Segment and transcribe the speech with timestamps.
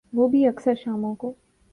[0.13, 1.33] وہ بھی اکثر شاموں کو۔